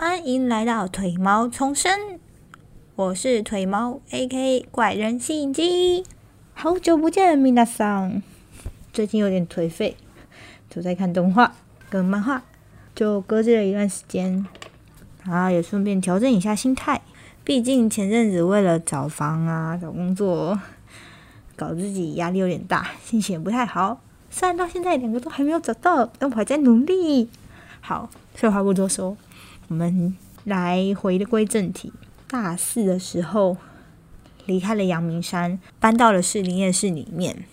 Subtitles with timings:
[0.00, 2.20] 欢迎来到腿毛重生，
[2.94, 4.68] 我是腿毛 A.K.
[4.70, 6.04] 怪人吸引机。
[6.54, 8.22] 好久不见，米娜桑。
[8.92, 9.96] 最近有点颓废，
[10.72, 11.52] 都在看动画
[11.90, 12.44] 跟漫画，
[12.94, 14.46] 就搁置了一段时间，
[15.24, 17.02] 然后也顺便调整一下心态。
[17.42, 20.60] 毕竟前阵子为了找房啊、找工作，
[21.56, 24.00] 搞自己压力有点大，心情也不太好。
[24.30, 27.28] 虽然到现在两个都还没有找到，但我还在努力。
[27.80, 29.16] 好，废话不多说。
[29.68, 31.92] 我们来回归正题。
[32.26, 33.58] 大四的时候
[34.46, 37.44] 离开了阳明山，搬到了士林夜市里面。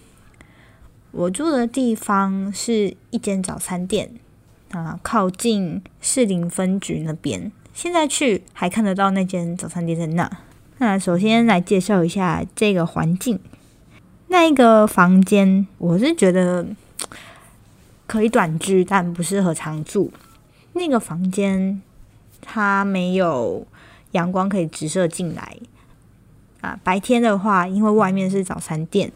[1.11, 4.11] 我住的地方是一间早餐店，
[4.71, 7.51] 啊，靠近士林分局那边。
[7.73, 10.29] 现在去还看得到那间早餐店在那。
[10.77, 13.37] 那首先来介绍一下这个环境。
[14.27, 16.65] 那一个房间，我是觉得
[18.07, 20.13] 可以短居，但不适合常住。
[20.71, 21.81] 那个房间。
[22.45, 23.65] 它没有
[24.11, 25.57] 阳光可以直射进来
[26.61, 26.79] 啊！
[26.83, 29.11] 白天的话，因为外面是早餐店，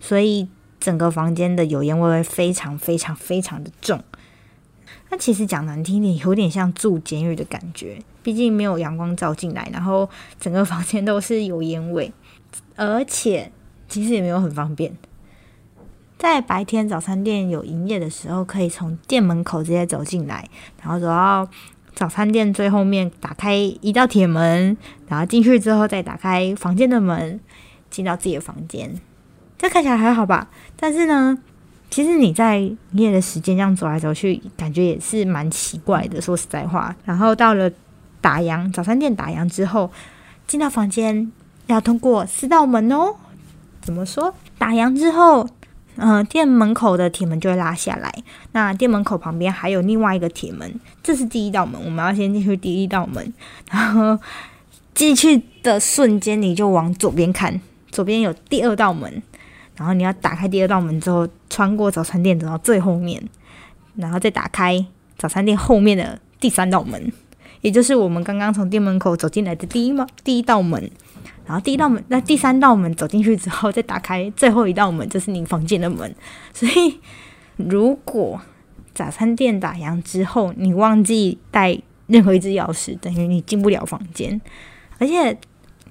[0.00, 0.48] 所以
[0.80, 4.02] 整个房间的油烟味会非常非常非常的重。
[5.10, 8.00] 那其实讲难听点，有点像住监狱的感觉。
[8.22, 10.08] 毕竟没有阳光照进来，然后
[10.40, 12.12] 整个房间都是油烟味，
[12.76, 13.50] 而且
[13.88, 14.96] 其实也没有很方便。
[16.18, 20.48] 在白天早餐店有营业的时候，可以从店门口直接走进来，
[20.80, 21.48] 然后走到。
[21.98, 24.76] 早餐店最后面打开一道铁门，
[25.08, 27.40] 然后进去之后再打开房间的门，
[27.90, 28.94] 进到自己的房间。
[29.58, 30.48] 这看起来还好吧？
[30.76, 31.36] 但是呢，
[31.90, 36.22] 其实你在营业的时间这样走来走去，感觉也是蛮奇怪的。
[36.22, 37.68] 说实在话，然后到了
[38.20, 39.90] 打烊，早餐店打烊之后，
[40.46, 41.32] 进到房间
[41.66, 43.16] 要通过四道门哦。
[43.80, 44.32] 怎么说？
[44.56, 45.48] 打烊之后。
[46.00, 48.14] 嗯，店门口的铁门就会拉下来。
[48.52, 53.34] 那店门口旁边还有另外一个铁门，这是第一道门，我们要先进去第一道门。
[53.68, 54.16] 然后
[54.94, 57.60] 进去的瞬间，你就往左边看，
[57.90, 59.20] 左边有第二道门。
[59.74, 63.20] 然后你要打开第二道门之后，穿过早餐店走到最后面，
[63.96, 64.86] 然后再打开
[65.16, 67.12] 早餐店后面的第三道门，
[67.60, 70.88] 也就是我们刚刚从店门口走进来的第一门第一道门。
[71.48, 76.14] 然后第一道门，那第三道门走进去之后，再打开最后一道门，就是你房间的门。
[76.52, 77.00] 所以，
[77.56, 78.38] 如果
[78.92, 84.38] 早餐店打烊之后，你忘记带任何一只钥匙，等于你进不了房间。
[84.98, 85.34] 而且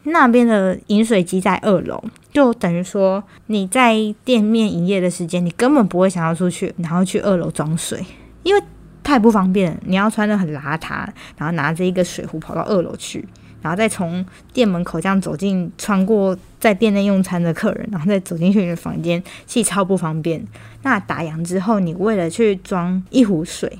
[0.03, 8.05] 那边的饮水机在二楼，就等于说你在店面营业的时间，你根本不会想要出去，然后去二楼装水，
[8.43, 8.61] 因为
[9.01, 9.75] 太不方便。
[9.85, 13.27] 你要穿的很邋遢，然后拿着一个水壶跑到二楼去。
[13.61, 20.45] 然后再从店门口这样走进，穿过在店内用餐的客人，然后再走进去你的房间，其实超不方便。
[20.83, 23.79] 那打烊之后，你为了去装一壶水，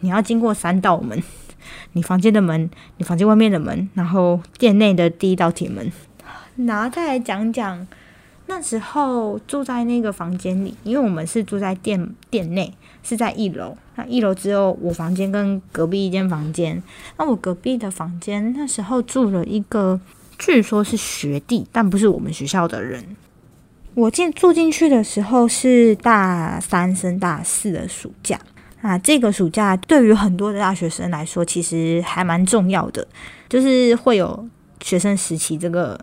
[0.00, 1.22] 你要经过三道门：
[1.92, 5.90] 你房间的门、你房间外面的门，然后店内的第一道铁门。
[6.56, 7.86] 然后再来讲讲。
[8.50, 12.72] 那时候住在那个房间里，因为我们是住在店店内，
[13.02, 13.76] 是在一楼。
[13.96, 16.82] 那一楼只有我房间跟隔壁一间房间。
[17.16, 20.00] 那我隔壁的房间那时候住了一个，
[20.38, 23.04] 据说是学弟，但不是我们学校的人。
[23.94, 28.38] 我进住进去的时候是大三升大四的暑假。
[28.80, 33.04] 啊，这个暑假对于很多的大学生来说，其实还蛮重要的，
[33.48, 34.48] 就是会有
[34.80, 35.98] 学生时期这个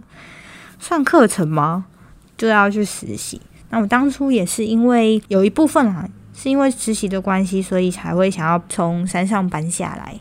[0.77, 1.85] 算课程吗？
[2.37, 3.39] 就要去实习。
[3.69, 10.13] 那我当初也是因为有一部分啊，是因为实习的关系，所以才会想要从山上搬下来。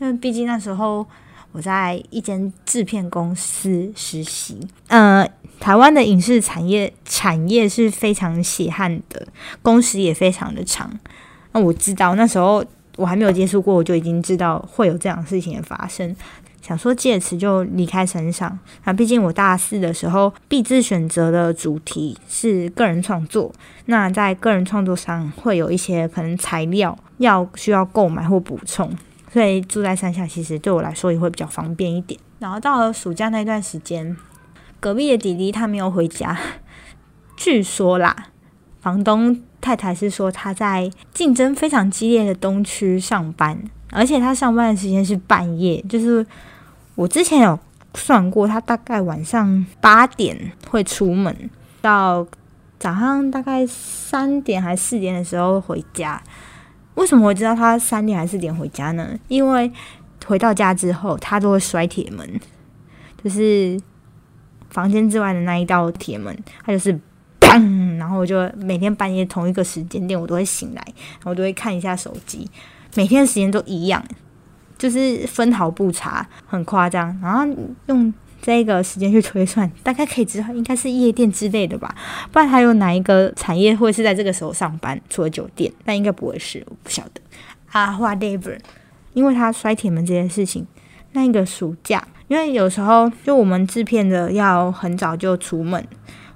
[0.00, 1.06] 因为毕竟那时候
[1.52, 4.58] 我在一间制片公司实习，
[4.88, 5.28] 呃，
[5.60, 9.26] 台湾的影视产业产业是非常血汗的，
[9.60, 10.90] 工时也非常的长。
[11.52, 12.64] 那我知道那时候
[12.96, 16.14] 我还没有接触过，我就已经知道会有这样的事情的发生。
[16.68, 23.50] 想说借此就离开山上啊，毕竟我大四的时候必自选择的主题是个人创作，
[23.86, 28.94] 那在个人创作上会有一些可能材料要需要购买或补充，
[29.32, 32.20] 所以住在山下其实对我来说也会比较方便一点。
[32.38, 34.14] 然后到了暑假那段时间，
[34.78, 36.38] 隔壁的弟弟他没有回家，
[37.34, 38.26] 据说啦，
[38.82, 43.58] 房东太太是说他在竞争非常激烈的东区上班。
[43.90, 46.24] 而且他上班的时间是半夜，就是
[46.98, 47.56] 我之前有
[47.94, 51.48] 算过，他大概晚上八点会出门，
[51.80, 52.26] 到
[52.76, 56.20] 早上大概三点还四点的时候回家。
[56.96, 59.16] 为什么我知道他三点还四点回家呢？
[59.28, 59.70] 因为
[60.26, 62.28] 回到家之后，他都会摔铁门，
[63.22, 63.80] 就是
[64.68, 66.92] 房间之外的那一道铁门，他就是
[67.40, 70.84] 砰，然后我就每天半夜同一个时间点，我都会醒来，
[71.22, 72.50] 我都会看一下手机。
[72.96, 74.04] 每天的时间都一样，
[74.78, 77.18] 就是分毫不差，很夸张。
[77.20, 77.44] 然后
[77.86, 81.94] 用这个时间去推算，大概可以知道应该是夜店之类的吧，
[82.30, 84.98] 不然还有哪一个产业会是在这个时候上班？
[85.10, 87.20] 除了酒店，但应该不会是，我不晓得。
[87.72, 88.56] 啊，whatever，
[89.12, 90.66] 因为他摔铁门这件事情，
[91.12, 95.84] 那一个暑假，因为有时候就我们制片的要很早就出门。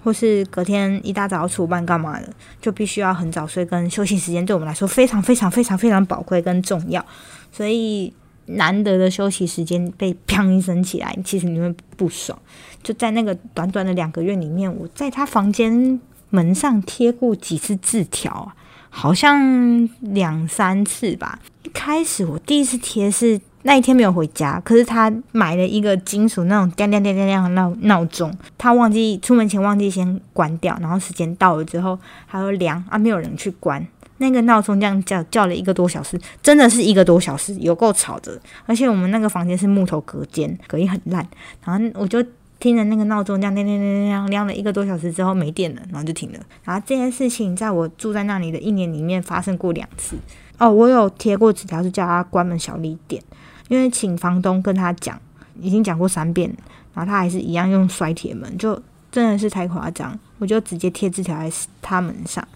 [0.05, 2.29] 或是隔天一大早出班干嘛的，
[2.61, 7.07] 就必须要很早睡，跟休息时间对我们来说非常非常非常非常宝贵跟重要，
[7.53, 8.13] 所以
[8.47, 12.39] 难得的休息时间被砰一声起来，其实你会不爽。
[12.83, 16.01] 就在那个短短的两个月里面，我在他房间
[16.31, 18.55] 门上贴过几次字条啊，
[18.91, 21.39] 好像两三次吧。
[21.63, 23.41] 一开始我第一次贴是。
[23.65, 31.97] 那一天没有回家，可是他买了一个金属那种叮叮叮叮叮的闹闹钟，他忘记出门前忘记先关掉，然后时间到了之后，
[32.29, 33.87] 他说凉啊，没有人去关
[34.23, 38.41] 那个闹钟，这样叫叫了一个多小时，真的是一个多小时，有够吵的。
[38.67, 41.27] 而且我们那个房间是木头隔间，隔音很烂，
[41.65, 42.25] 然后我就
[42.61, 46.39] 听着那个闹钟这样叮叮叮叮叮亮了一个多小时之后没电了，然后就停了。
[46.63, 50.17] 然后这件事情在我住在那里的一年里面发生过两次。
[50.59, 53.21] 哦，我有贴过纸条，是叫他关门小力点。
[53.69, 55.19] 因为请房东跟他讲，
[55.61, 56.49] 已经讲过三遍，
[56.95, 58.81] 然后他还是一样用摔铁门，就
[59.11, 60.17] 真的是太夸张。
[60.39, 62.47] 我就直接贴纸条在他门上，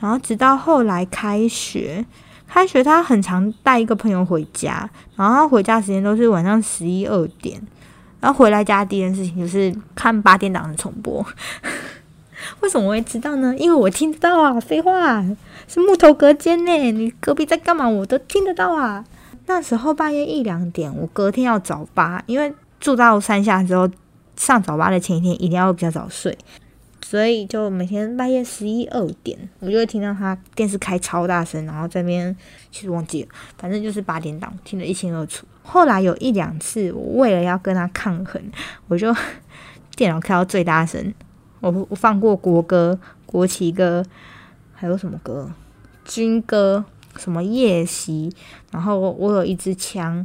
[0.00, 2.04] 然后直到后来开学，
[2.46, 7.60] 开学他很常带一个朋友回家，然后他回家时间都是晚上十一二点，
[8.20, 11.24] 然后回来家第一件事情就是看八点档的重播。
[12.60, 13.52] 为什么我会知道呢？
[13.58, 15.22] 因为我听得到啊，废话，
[15.66, 19.04] 是木头隔间呢，你隔壁在干嘛我都听得到啊。
[19.46, 23.90] 那时候半夜一两点，我隔天要早八，因为住到山下之后，
[24.36, 26.36] 上早八的前一天一定要比较早睡，
[27.02, 32.36] 所以就每天半夜十一二点，我就会听到他电视开超大声，然后这边
[32.70, 35.46] 其实忘记了，反正就是八点档，听得一清二楚。
[35.62, 38.42] 后来有一两次，我为了要跟他抗衡，
[38.88, 39.14] 我就
[39.96, 41.14] 电脑开到最大声，
[41.60, 44.04] 我我放过国歌、国旗歌，
[44.74, 45.50] 还有什么歌？
[46.04, 46.84] 军歌。
[47.16, 48.32] 什么夜袭？
[48.70, 50.24] 然后我有一支枪，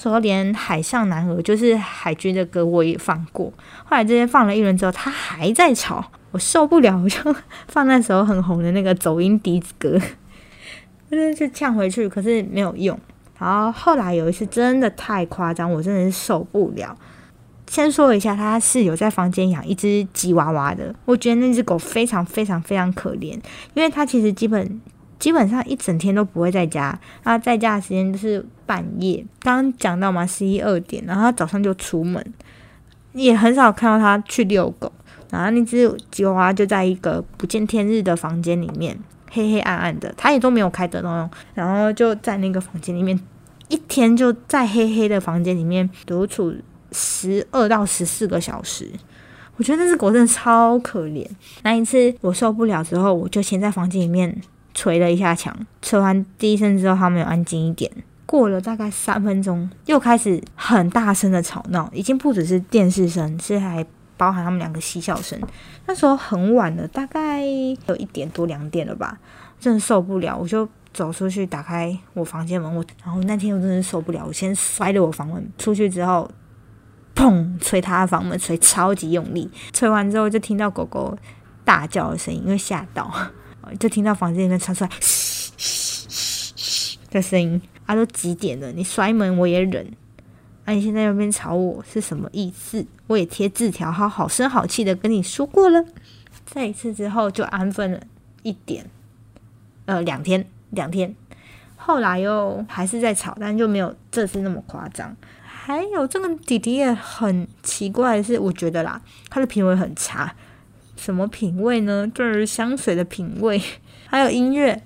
[0.00, 3.52] 时候连海上男儿就是海军的歌我也放过。
[3.84, 7.36] 后来这些放了一轮之后，他还在吵，我受不了，我就
[7.68, 10.00] 放那时候很红的那个走音笛子歌，
[11.10, 12.98] 就是去呛回去，可是没有用。
[13.38, 16.96] 然后后来有一次真的太夸张，我真的是受不了。
[17.66, 23.38] 先说一下，他是有在房间养一只吉娃娃的，我觉得那只狗非常非常非常可怜，
[23.74, 24.80] 因为它其实基本。
[25.20, 29.24] 基本上一整天都不会在家，他在家的时间就是半夜。
[29.38, 32.24] 刚讲到嘛，十一二点，然后他早上就出门，
[33.12, 34.90] 也很少看到他去遛狗。
[35.30, 38.98] 然后那只吉娃娃就在一个不见天日的房间里面，
[39.30, 41.30] 黑黑暗暗的，他也都没有开灯哦。
[41.54, 43.16] 然后就在那个房间里面，
[43.68, 46.52] 一天就在黑黑的房间里面独处
[46.90, 48.90] 十二到十四个小时。
[49.56, 51.24] 我觉得那只狗真的超可怜。
[51.62, 54.40] 那一次我受不了之后，我就先在房间里面。
[54.74, 57.90] 捶了一下墙，捶完第一声之后，他们有安静一点。
[58.26, 63.84] 过了大概三分钟，又开始很大声的吵闹，已经不只是电视声，是还
[64.16, 65.36] 包含他们两个嬉笑声。
[65.86, 69.18] 那时候很晚了，大概有一点多两点了吧，
[69.58, 72.72] 真的受不了，我就走出去打开我房间门。
[72.72, 76.30] 我然后那天我真的受不了，我先摔了我房门，出去之后，
[77.16, 79.50] 砰，捶他的房门，捶超级用力。
[79.72, 81.18] 捶完之后，就听到狗狗
[81.64, 83.12] 大叫的声音，因为吓到。
[83.78, 88.72] 就听到房间里面传出来嘘嘘嘘的声音，啊，都几点了？
[88.72, 89.86] 你摔门我也忍，
[90.64, 92.86] 啊，你现在那边吵我是什么意思？
[93.06, 95.84] 我也贴字条，好好声好气的跟你说过了。
[96.44, 98.00] 再一次之后就安分了
[98.42, 98.86] 一点，
[99.86, 101.14] 呃，两天两天，
[101.76, 105.16] 后来又还是在吵，但就没有这次那么夸张。
[105.44, 110.34] 还有这个弟弟也很奇怪是，我觉得啦，他的品味很差。
[111.00, 112.06] 什么品味呢？
[112.14, 113.58] 就是香水的品味，
[114.06, 114.82] 还有音乐。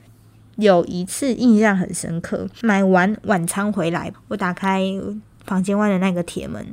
[0.57, 4.89] 有一次印象很深刻，买完晚餐回来，我打开
[5.45, 6.65] 房间外的那个铁门，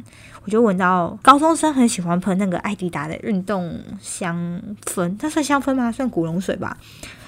[0.45, 5.91] 我就闻到高中生很喜欢喷那个艾迪达的运动香氛，它算香氛吗？
[5.91, 6.77] 算古龙水吧，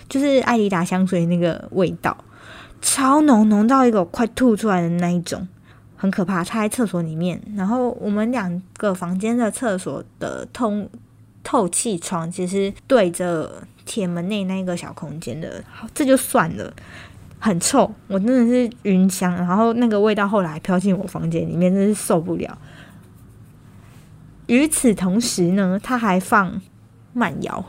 [0.08, 2.16] 就是艾迪达香水那个味道，
[2.80, 5.48] 超浓，浓到一个快吐出来的那一种，
[5.98, 6.44] 很可怕。
[6.44, 10.88] 他在厕所里面，然后我们两个房间的厕所的通。
[11.44, 16.74] 透气窗其实对着铁门内那个小空间的，这就算了，
[17.40, 22.58] 很臭，我真的是晕香，然后那个味道后来飘进我房间里面，真是受不了。
[24.48, 26.62] 与此同时呢，他还放
[27.14, 27.66] 慢摇，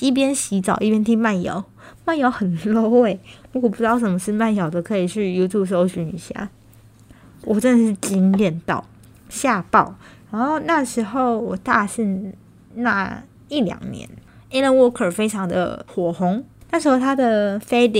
[0.00, 1.64] 一边洗澡一边听慢摇，
[2.04, 3.18] 慢摇很 low 哎，
[3.52, 6.48] 如果不知道什么是慢摇的，可以去 YouTube 搜寻一下。
[7.44, 8.84] 我真的是惊艳到
[9.28, 9.94] 吓爆。
[10.30, 12.32] 然后那时候我大四
[12.74, 14.08] 那一两年
[14.50, 16.44] ，Alan Walker 非常的火红。
[16.70, 17.90] 那时候他的《Faded》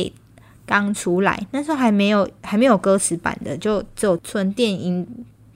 [0.64, 5.06] 刚出来，那时候还没有还没有歌词版的，就只有纯电音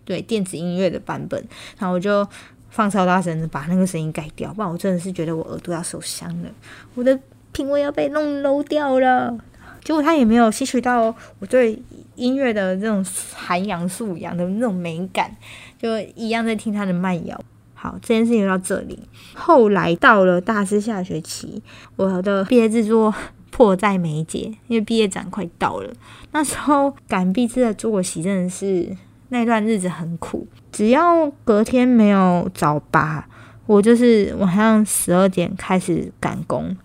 [0.04, 1.42] 对电子音乐的版本。
[1.78, 2.26] 然后我就
[2.68, 6.50] 放超大声的把那个声音改掉，不然我真的是觉得我耳朵要受伤了，
[6.94, 7.18] 我的
[7.52, 9.38] 品味要被弄 low 掉了。
[9.82, 11.80] 结果他也没有吸取到我对
[12.16, 15.34] 音乐的这种涵养素养的那种美感，
[15.80, 17.40] 就一样在听他的慢摇。
[17.86, 18.98] 好，这件事情到这里。
[19.34, 21.62] 后来到了大四下学期，
[21.94, 23.14] 我的毕业制作
[23.52, 25.92] 迫在眉睫，因为毕业展快到了。
[26.32, 28.96] 那时候赶毕制的作息真的是
[29.28, 33.28] 那段日子很苦，只要隔天没有早八，
[33.66, 36.76] 我就是晚上十二点开始赶工，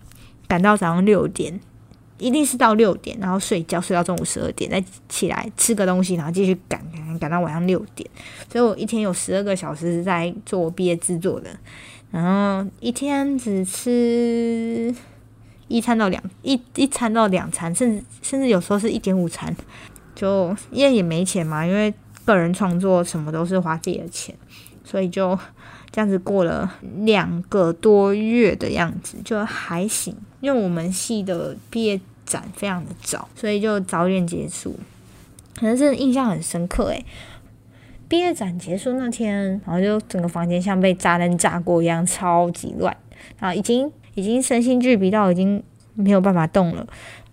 [0.46, 1.58] 赶到早上六点。
[2.22, 8.08] 一定是到六点，然后睡觉睡到中午十二点，再起来吃个东西，然后继续赶赶赶到晚上六点。
[8.48, 11.50] 所以我一天有十二个小时是在做毕业制作的，
[12.12, 14.94] 然后一天只吃
[15.66, 19.54] 一餐到两一一餐到两餐，甚至甚至有时候是一点五餐。
[20.14, 21.92] 就因为也没钱嘛，因为
[22.24, 24.32] 个人创作什么都是花自己的钱，
[24.84, 25.36] 所以就
[25.90, 30.14] 这样子过了两个多月的样子，就还行。
[30.40, 32.00] 因为我们系的毕业。
[32.32, 34.74] 展非常的早，所以就早点结束，
[35.54, 37.04] 可能是印象很深刻诶。
[38.08, 42.96] 毕业展结束那天，然后就整个房间像被炸弹炸过一样，超级乱，
[43.38, 45.62] 然后已经已经身心俱疲到已经
[45.92, 46.86] 没有办法动了。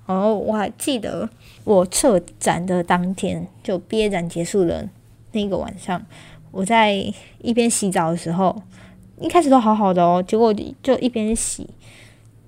[0.05, 1.29] 然后我还记得
[1.63, 4.89] 我撤展的当天，就毕业展结束的
[5.31, 6.05] 那个晚上，
[6.51, 6.93] 我在
[7.37, 8.61] 一边洗澡的时候，
[9.21, 10.53] 一开始都好好的哦，结果
[10.83, 11.69] 就一边洗，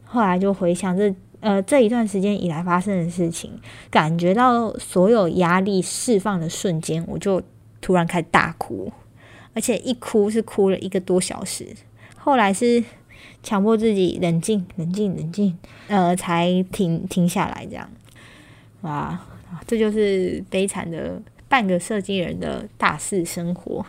[0.03, 1.15] 后来就回想这。
[1.41, 7.41] 呃，这一段时间以来发生的事情，感觉到所有压力释放的瞬间，我就
[7.81, 8.91] 突然开始大哭，
[9.55, 11.75] 而且一哭是哭了一个多小时。
[12.15, 12.83] 后来是
[13.41, 15.57] 强迫自己冷静、冷静、冷静，
[15.87, 17.65] 呃，才停停下来。
[17.65, 17.89] 这样，
[18.81, 19.19] 哇，
[19.65, 21.19] 这就是悲惨的
[21.49, 23.83] 半个设计人的大四生活。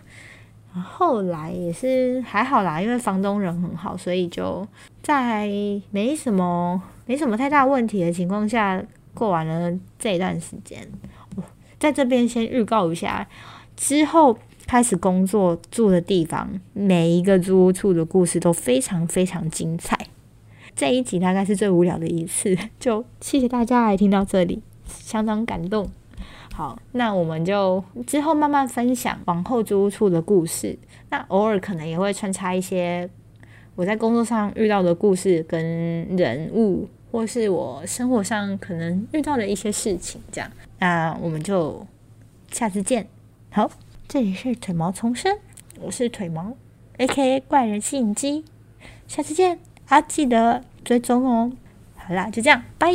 [0.72, 4.66] 后来也是还好啦，因为房东人很好，所以就
[5.02, 5.46] 在
[5.90, 6.82] 没什么。
[7.06, 8.82] 没什么太大问题的情况下，
[9.12, 10.86] 过完了这一段时间，
[11.78, 13.28] 在这边先预告一下，
[13.76, 19.98] 之后开始工作住的地方，每一个租屋处的故事都非常非常精彩。
[20.74, 25.90] 这一集大概是最无聊的一次， 就谢谢大家来听到这里，相当感动。
[26.54, 30.78] 好，那我们就之后慢慢分享往后租屋处的故事，
[31.10, 33.10] 那偶尔可能也会穿插一些。
[33.74, 41.86] 我在工作上遇到的故事跟人物，或是我生活上可能遇到的一些事情，这样，那我们就
[42.50, 43.06] 下次见。
[43.50, 43.70] 好，
[44.06, 45.38] 这里是腿毛重生，
[45.80, 46.54] 我是腿毛
[46.98, 48.44] ，A.K.A 怪人吸引机，
[49.06, 51.52] 下次见，啊，记得追踪哦。
[51.94, 52.92] 好啦，就这样，拜。